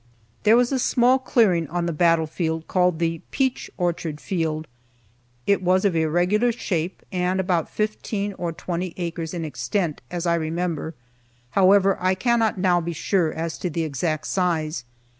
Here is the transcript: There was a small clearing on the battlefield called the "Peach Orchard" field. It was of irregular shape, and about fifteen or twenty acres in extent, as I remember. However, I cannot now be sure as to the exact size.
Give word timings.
There 0.41 0.57
was 0.57 0.71
a 0.71 0.79
small 0.79 1.19
clearing 1.19 1.67
on 1.67 1.85
the 1.85 1.93
battlefield 1.93 2.67
called 2.67 2.97
the 2.97 3.21
"Peach 3.29 3.69
Orchard" 3.77 4.19
field. 4.19 4.65
It 5.45 5.61
was 5.61 5.85
of 5.85 5.95
irregular 5.95 6.51
shape, 6.51 7.03
and 7.11 7.39
about 7.39 7.69
fifteen 7.69 8.33
or 8.33 8.51
twenty 8.51 8.95
acres 8.97 9.31
in 9.31 9.45
extent, 9.45 10.01
as 10.09 10.25
I 10.25 10.33
remember. 10.33 10.95
However, 11.51 11.97
I 12.01 12.15
cannot 12.15 12.57
now 12.57 12.81
be 12.81 12.93
sure 12.93 13.31
as 13.31 13.59
to 13.59 13.69
the 13.69 13.83
exact 13.83 14.25
size. 14.25 14.85